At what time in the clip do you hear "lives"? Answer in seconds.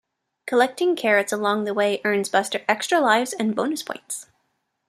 2.99-3.33